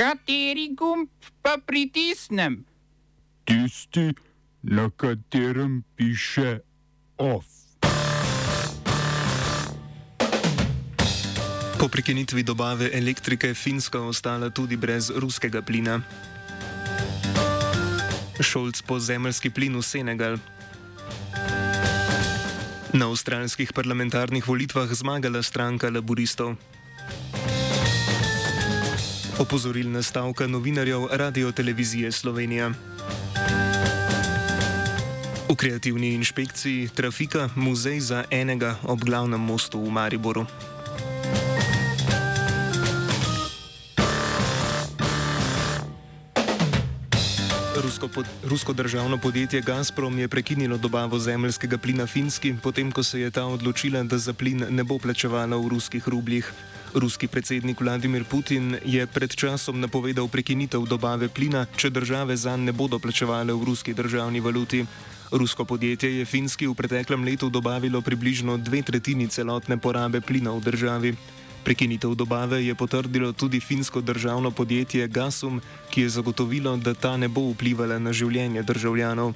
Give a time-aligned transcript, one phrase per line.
[0.00, 1.12] Kateri gumb
[1.44, 2.64] pa pritisnem?
[3.44, 4.14] Tisti,
[4.64, 6.64] na katerem piše
[7.20, 7.44] OF.
[11.76, 16.00] Po prekinitvi dobave elektrike Finska ostala tudi brez ruskega plina.
[18.40, 20.40] Šolc po zemljski plin v Senegal.
[22.96, 26.56] Na avstralskih parlamentarnih volitvah zmagala stranka laboristov.
[29.40, 32.70] Opozorilna stavka novinarjev Radio Televizije Slovenija.
[35.48, 40.44] V kreativni inšpekciji trafika muzej za enega ob glavnem mostu v Mariboru.
[47.82, 53.20] Rusko, pod, rusko državno podjetje Gazprom je prekinilo dobavo zemljskega plina Finski, potem ko se
[53.20, 56.52] je ta odločila, da za plin ne bo plačevala v ruskih rubljih.
[56.94, 62.72] Ruski predsednik Vladimir Putin je pred časom napovedal prekinitev dobave plina, če države zanj ne
[62.72, 64.82] bodo plačevale v ruski državni valuti.
[65.30, 70.60] Rusko podjetje je Finski v preteklem letu dobavilo približno dve tretjini celotne porabe plina v
[70.60, 71.14] državi.
[71.64, 75.60] Prekinitev dobave je potrdilo tudi finsko državno podjetje Gasum,
[75.90, 79.34] ki je zagotovilo, da ta ne bo vplivala na življenje državljanov.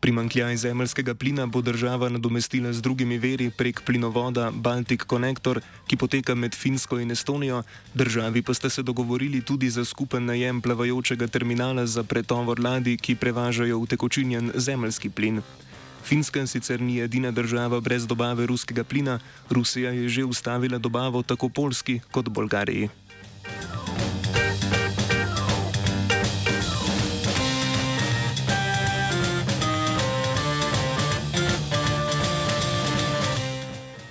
[0.00, 6.34] Primankljaj zemljskega plina bo država nadomestila z drugimi veri prek plinovoda Baltic Connector, ki poteka
[6.34, 7.62] med Finsko in Estonijo,
[7.94, 13.14] državi pa ste se dogovorili tudi za skupen najem plavajočega terminala za pretovor ladij, ki
[13.14, 15.42] prevažajo utekočinjen zemljski plin.
[16.04, 19.18] Finska sicer ni edina država brez dobave ruskega plina,
[19.50, 22.88] Rusija je že ustavila dobavo tako Polski kot Bolgariji.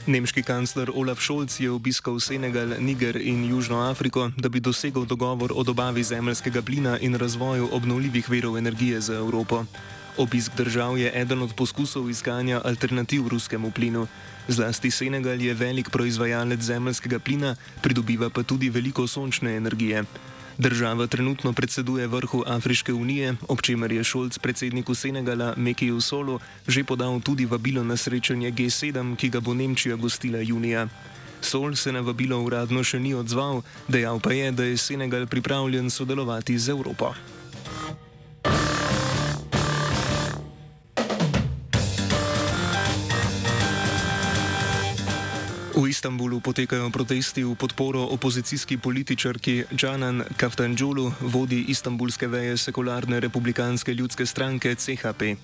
[0.08, 5.52] Nemški kancler Olaf Scholz je obiskal Senegal, Niger in Južno Afriko, da bi dosegel dogovor
[5.56, 9.66] o dobavi zemljskega plina in razvoju obnovljivih verov energije za Evropo.
[10.18, 14.08] Obisk držav je eden od poskusov iskanja alternativ ruskemu plinu.
[14.48, 20.04] Zlasti Senegal je velik proizvajalec zemljskega plina, pridobiva pa tudi veliko sončne energije.
[20.58, 26.84] Država trenutno predseduje vrhu Afriške unije, ob čemer je Šolc predsedniku Senegala Mekiju Solu že
[26.84, 30.88] podal tudi vabilo na srečanje G7, ki ga bo Nemčija gostila junija.
[31.42, 35.90] Sol se na vabilo uradno še ni odzval, dejal pa je, da je Senegal pripravljen
[35.90, 37.14] sodelovati z Evropo.
[45.78, 53.94] V Istanbulu potekajo protesti v podporo opozicijski političarki Džanan Kaftanđulu, vodi istambulske veje sekularne republikanske
[53.94, 55.38] ljudske stranke CHP.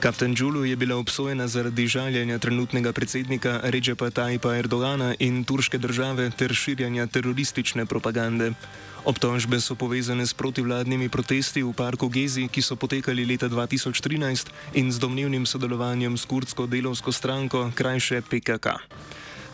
[0.00, 6.54] Kaftanđulu je bila obsojena zaradi žaljenja trenutnega predsednika Recepa Tajpa Erdogana in turške države ter
[6.54, 8.52] širjanja teroristične propagande.
[9.04, 14.92] Obtožbe so povezane s protivladnimi protesti v parku Gezi, ki so potekali leta 2013 in
[14.92, 18.78] z domnevnim sodelovanjem s kurdsko delovsko stranko, krajše PKK.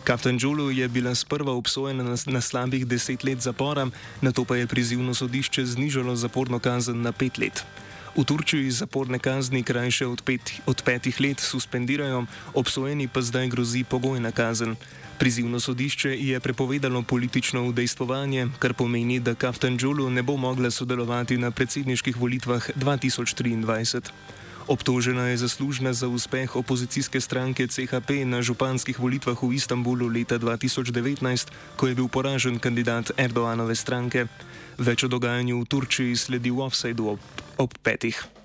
[0.07, 3.89] Kapten Džulu je bila sprva obsojena na, slabih deset let zapora,
[4.21, 7.65] na to pa je prizivno sodišče znižalo zaporno kazen na pet let.
[8.15, 12.23] V Turčiji zaporne kazni krajše od, pet, od petih let suspendirajo,
[12.53, 14.75] obsojeni pa zdaj grozi pogojna kazen.
[15.19, 21.37] Prizivno sodišče je prepovedalo politično udejstvovanje, kar pomeni, da Kapten Džulu ne bo mogla sodelovati
[21.37, 24.01] na predsedniških volitvah 2023.
[24.67, 31.47] Obtožena je zaslužna za uspeh opozicijske stranke CHP na županskih volitvah v Istanbulu leta 2019,
[31.79, 34.27] ko je bil poražen kandidat Erdoanove stranke.
[34.75, 37.19] Več o dogajanju v Turčiji sledi v offsajdu ob,
[37.55, 38.36] ob petih.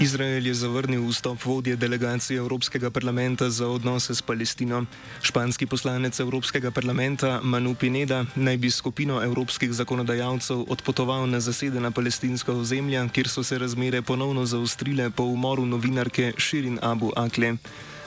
[0.00, 4.84] Izrael je zavrnil vstop vodje delegacije Evropskega parlamenta za odnose s Palestino.
[5.22, 12.52] Španski poslanec Evropskega parlamenta Manu Pineda naj bi skupino evropskih zakonodajalcev odpotoval na zasedena palestinska
[12.52, 17.56] ozemlja, kjer so se razmere ponovno zaustrile po umoru novinarke Širin Abu Akle.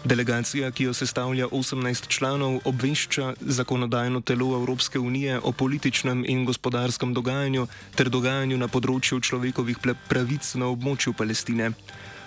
[0.04, 7.14] Delegacija, ki jo sestavlja 18 članov, obvešča zakonodajno telo Evropske unije o političnem in gospodarskem
[7.14, 9.78] dogajanju ter dogajanju na področju človekovih
[10.10, 11.70] pravic na območju Palestine.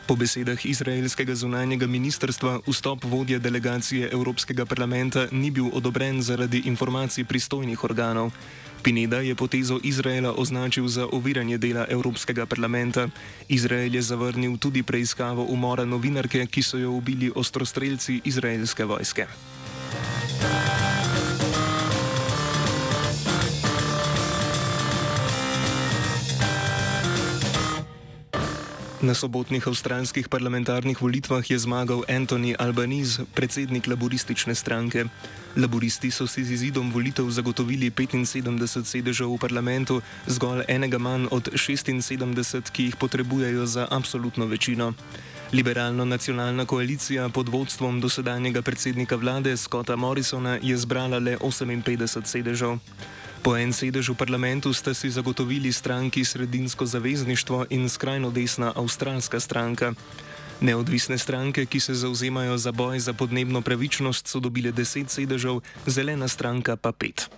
[0.06, 7.24] Po besedah izraelskega zunanjega ministrstva, vstop vodje delegacije Evropskega parlamenta ni bil odobren zaradi informacij
[7.24, 8.30] pristojnih organov.
[8.84, 13.08] Pineda je potezo Izraela označil za oviranje dela Evropskega parlamenta.
[13.48, 19.26] Izrael je zavrnil tudi preiskavo umora novinarke, ki so jo ubili ostrostrelci izraelske vojske.
[29.04, 35.04] Na sobotnih avstralskih parlamentarnih volitvah je zmagal Anthony Albanese, predsednik laboristične stranke.
[35.60, 38.48] Laboristi so si z izidom volitev zagotovili 75
[38.88, 44.94] sedežev v parlamentu, zgolj enega manj od 76, ki jih potrebujejo za absolutno večino.
[45.52, 52.80] Liberalno-nacionalna koalicija pod vodstvom dosedanjega predsednika vlade Scotta Morrisona je zbrala le 58 sedežev.
[53.44, 59.36] Po en sedež v parlamentu sta si zagotovili stranki Sredinsko zavezništvo in skrajno desna avstralska
[59.36, 59.92] stranka.
[60.64, 66.28] Neodvisne stranke, ki se zauzemajo za boj za podnebno pravičnost, so dobile deset sedežev, zelena
[66.28, 67.28] stranka pa pet.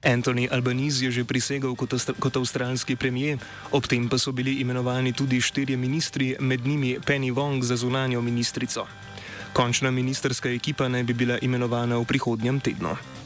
[0.00, 3.36] Anthony Albanese je že prisegal kot, kot avstralski premijer,
[3.76, 8.24] ob tem pa so bili imenovani tudi štirje ministri, med njimi Penny Wong za zunanjo
[8.24, 8.88] ministrico.
[9.52, 13.21] Končna ministerska ekipa naj bi bila imenovana v prihodnjem tednu.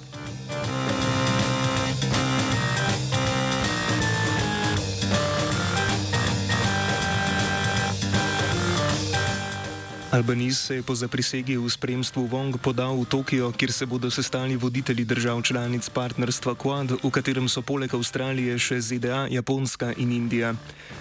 [10.16, 14.56] Albanese se je po zaprisegi v spremstvu Wong podal v Tokio, kjer se bodo sestali
[14.56, 20.54] voditelji držav članic partnerstva Quad, v katerem so poleg Avstralije še ZDA, Japonska in Indija.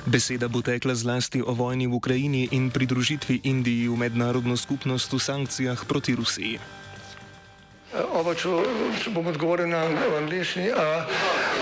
[0.06, 5.20] Beseda bo tekla zlasti o vojni v Ukrajini in pridružitvi Indiji v mednarodno skupnost v
[5.24, 6.60] sankcijah proti Rusiji.
[7.96, 8.52] Oba, če,
[9.00, 9.88] če bom odgovoril na
[10.20, 10.76] angliški.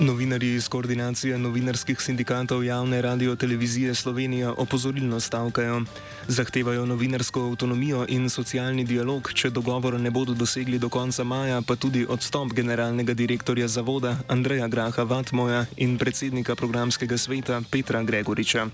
[0.00, 5.82] Novinarji iz koordinacije novinarskih sindikatov javne radio televizije Slovenija opozorilno stavkajo.
[6.28, 11.76] Zahtevajo novinarsko avtonomijo in socialni dialog, če dogovor ne bodo dosegli do konca maja, pa
[11.76, 18.68] tudi odstop generalnega direktorja zavoda Andreja Graha Vatmoja in predsednika programskega sveta Petra Gregoriča.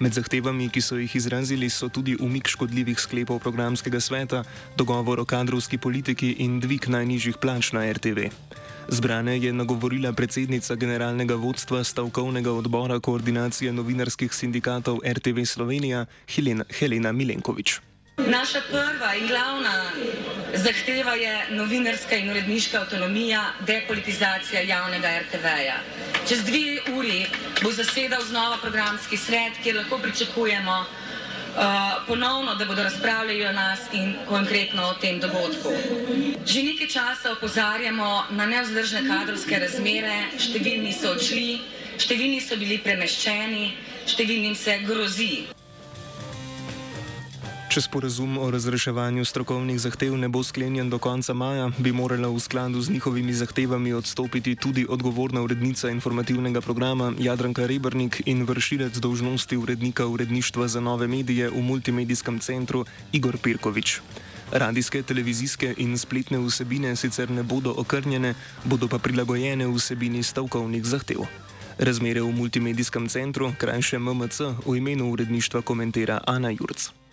[0.00, 4.42] Med zahtevami, ki so jih izrazili, so tudi umik škodljivih sklepov programskega sveta,
[4.76, 8.28] dogovor o kadrovski politiki in dvig najnižjih plač na RTV.
[8.92, 17.12] Zbrane je nagovorila predsednica generalnega vodstva stavkovnega odbora koordinacije novinarskih sindikatov RTV Slovenija Helena, Helena
[17.12, 17.80] Milenkovič.
[18.16, 19.90] Naša prva in glavna
[20.54, 25.76] zahteva je novinarska in uredniška avtonomija, depolitizacija javnega RTV-ja.
[26.28, 27.26] Čez dve uri
[27.62, 30.84] bo zasedal znova programski svet, kjer lahko pričakujemo,
[31.56, 31.62] Uh,
[32.06, 35.72] ponovno, da bodo razpravljali o nas in konkretno o tem dogodku.
[36.46, 41.60] Že nekaj časa opozarjamo na nevzdržne kadrovske razmere, številni so odšli,
[41.96, 43.72] številni so bili premeščeni,
[44.04, 45.46] številnim se grozi.
[47.76, 52.40] Če sporazum o razreševanju strokovnih zahtev ne bo sklenjen do konca maja, bi morala v
[52.40, 59.60] skladu z njihovimi zahtevami odstopiti tudi odgovorna urednica informativnega programa Jadranka Rebrnik in vršilec dolžnosti
[59.60, 64.00] urednika uredništva za nove medije v multimedijskem centru Igor Pirkovič.
[64.52, 68.34] Radijske, televizijske in spletne vsebine sicer ne bodo okrnjene,
[68.64, 71.28] bodo pa prilagojene vsebini stavkovnih zahtev.
[71.78, 77.05] Razmere v multimedijskem centru, krajše MMC, v imenu uredništva komentira Ana Jurc.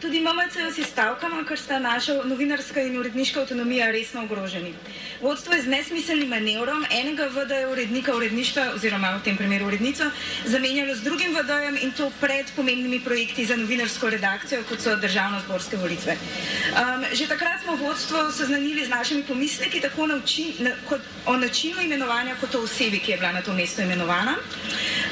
[0.00, 4.72] Tudi MMC si stavkamo, ker sta naša novinarska in uredniška avtonomija resno ogroženi.
[5.20, 10.08] Vodstvo je z nesmiselnim manevrom enega VD-ja urednika uredništva, oziroma v tem primeru urednico,
[10.46, 15.76] zamenjalo z drugim VD-jem in to pred pomembnimi projekti za novinarsko redakcijo, kot so državno-zborske
[15.76, 16.16] volitve.
[16.16, 21.36] Um, že takrat smo vodstvo seznanili z našimi pomisleki, tako na učin, na, kot, o
[21.36, 24.40] načinu imenovanja, kot o osebi, ki je bila na to mesto imenovana.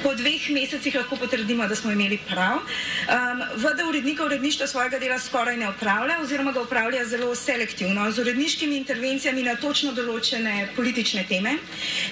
[0.05, 2.59] Po dveh mesecih lahko potrdimo, da smo imeli prav.
[2.61, 8.21] Um, VD urednika uredništva svojega dela skoraj ne upravlja, oziroma ga upravlja zelo selektivno, z
[8.21, 11.57] uredniškimi intervencijami na točno določene politične teme,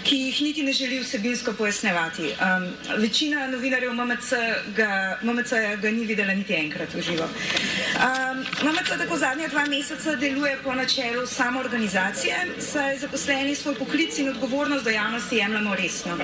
[0.05, 2.33] ki jih niti ne želi vsebinsko pojasnevati.
[2.33, 2.67] Um,
[3.03, 4.41] večina novinarjev MMC
[4.77, 7.29] ga, MMC ga ni videla niti enkrat v živo.
[7.29, 14.33] Um, MMC tako zadnja dva meseca deluje po načelu samoorganizacije, saj zaposleni svoj poklic in
[14.33, 16.17] odgovornost do javnosti jemljamo resno.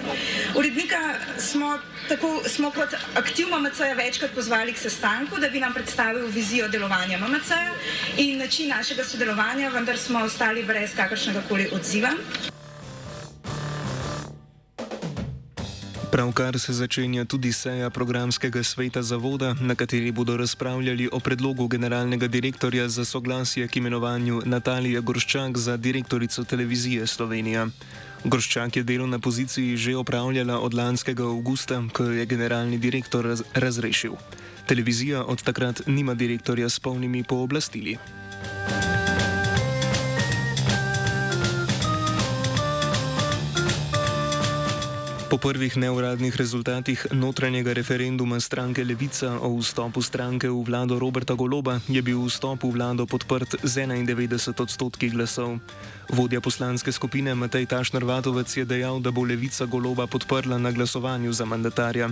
[0.56, 1.57] Urednika smo,
[2.08, 7.18] tako, smo kot aktiv MMC večkrat pozvali k sestanku, da bi nam predstavil vizijo delovanja
[7.18, 7.50] MMC
[8.16, 12.10] in način našega sodelovanja, vendar smo ostali brez kakršnega koli odziva.
[16.12, 22.26] Pravkar se začenja tudi seja programskega sveta zavoda, na kateri bodo razpravljali o predlogu generalnega
[22.26, 27.66] direktorja za soglasje k imenovanju Natalije Gorščak za direktorico televizije Slovenija.
[28.24, 33.42] Gorščak je delo na poziciji že opravljala od lanskega avgusta, ko je generalni direktor raz
[33.54, 34.16] razrešil.
[34.66, 37.96] Televizija od takrat nima direktorja s polnimi pooblastili.
[45.28, 51.84] Po prvih neuradnih rezultatih notranjega referenduma stranke Levica o vstopu stranke v vlado Roberta Goloba
[51.84, 55.60] je bil vstop v vlado podprt z 91 odstotki glasov.
[56.08, 61.28] Vodja poslanske skupine Matej Tašner Vatovec je dejal, da bo Levica Goloba podprla na glasovanju
[61.28, 62.08] za mandatarja.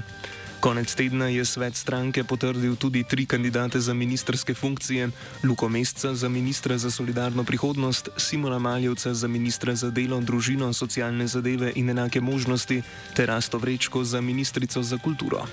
[0.61, 5.11] Konec tedna je svet stranke potrdil tudi tri kandidate za ministerske funkcije:
[5.45, 11.27] Luko Mesca za ministra za solidarno prihodnost, Simona Maljevca za ministra za delo, družino, socialne
[11.27, 12.83] zadeve in enake možnosti
[13.15, 15.47] ter Asto Vrečko za ministrico za kulturo.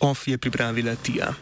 [0.00, 1.32] OF je pripravila Tija.